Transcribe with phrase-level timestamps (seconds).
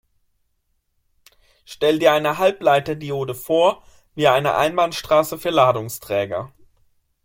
[1.63, 3.83] Stell dir eine Halbleiter-Diode vor
[4.15, 6.51] wie eine Einbahnstraße für Ladungsträger.